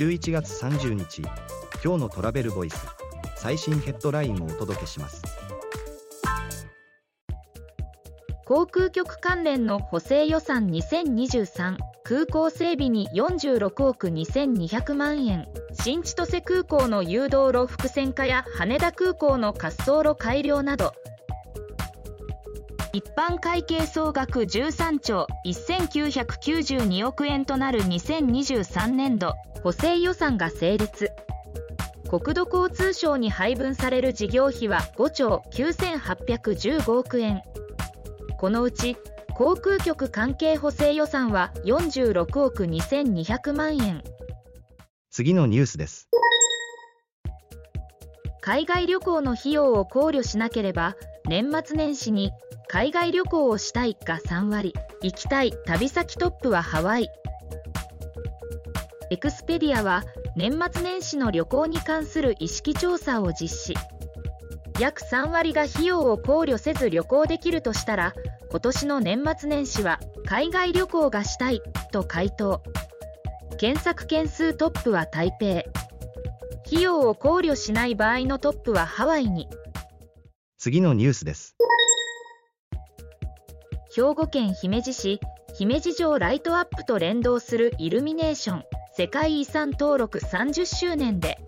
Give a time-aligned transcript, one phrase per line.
[0.00, 1.20] 11月30日
[1.84, 2.86] 今日のトラベルボイス
[3.36, 5.22] 最新ヘッドラインをお届けします。
[8.46, 15.46] 航空局関連の補正予算2023空港整備に46億2200万円。
[15.74, 20.94] 新千歳空港の誘導路複線化や羽田空港の滑走路改良など
[22.92, 31.10] 一般会計総額13兆1992億円となる2023年度補正予算が成立。
[32.08, 37.42] 国土交通省に配分される事業費は5兆9815億円。
[38.38, 38.96] このうち
[39.36, 44.02] 航空局関係補正予算は46億2200万円。
[45.10, 46.08] 次のニュースです。
[48.40, 50.96] 海外旅行の費用を考慮しなければ
[51.28, 52.32] 年末年始に
[52.72, 57.08] 海外旅行をしたいが3割行きたい旅先トップはハワイ。
[59.10, 60.04] エクスペディアは
[60.36, 63.74] 年末年始の旅行に関する意識調査を実施。
[64.78, 68.14] 約3割が費用を考慮せず旅行できるとしたら
[68.52, 72.62] 今年の年末年始は海外旅行がしたいと回答。
[73.58, 75.64] 検索件数トップは台北。
[76.68, 79.48] 費用を考慮しない場合のトップはハワイに。
[80.56, 81.56] 次のニュースです。
[83.92, 85.18] 兵庫県姫路市
[85.54, 88.64] 姫路城ライトアップと連動するイルミネーション
[88.96, 91.38] 世界遺産登録30周年で。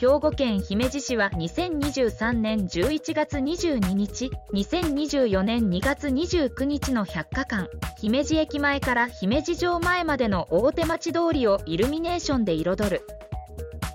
[0.00, 7.68] 兵庫県姫路市は2023年11月22日2024年2月29日の100日間
[8.00, 13.06] 姫路駅前から姫路城前までの大手町通りをイルミネーションで彩る。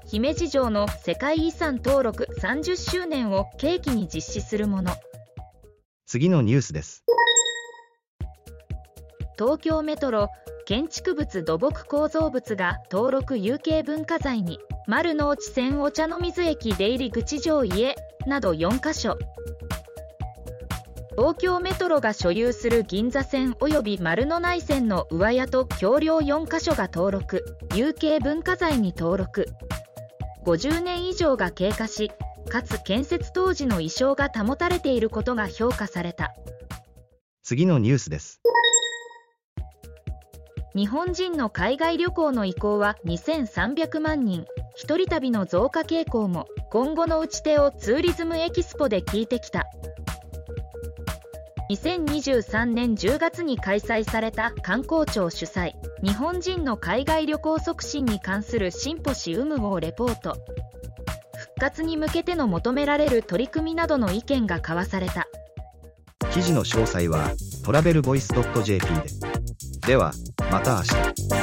[0.06, 4.94] 姫路城の世界遺産登録30周年を契機に実施するもの。
[6.06, 7.03] 次のニュースです。
[9.38, 10.30] 東京メトロ
[10.66, 17.96] 建築物土木構造物が登録有形文化財に丸の内線お茶の水駅出入り口上家
[18.28, 19.18] など4カ所。
[21.18, 29.46] 東京メトロが所有する銀座線及び丸の内線の上屋と橋梁4カ所が登録有形文化財に登録。
[30.46, 32.12] 50年以上が経過し
[32.50, 36.33] かつ建設当時の意匠が保たれていることが評価された。
[37.44, 38.41] 次のニュースです。
[40.75, 44.45] 日本人の海外旅行の意向は2300万人。
[44.75, 49.66] 一人旅の増加傾向も今後の打ち手をツーリズムエキスポで聞いてきた。
[51.72, 55.72] 2023年10月に開催された観光庁主催。
[56.03, 60.35] 日本人の海外旅行促進に関するシンポシウム号レポート
[61.55, 65.25] 復活に向けての求められる取り組みなどの意見が交わされた。
[66.33, 67.31] 記事の詳細は
[67.63, 69.03] トラベルボイス .jp で。
[69.88, 70.11] では
[70.51, 71.34] また明日。